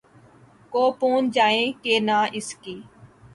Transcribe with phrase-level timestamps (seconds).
[0.73, 2.79] کو پہنچ جائے کہ نہ اس کی